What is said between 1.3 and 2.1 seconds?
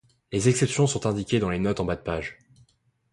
dans les notes en bas de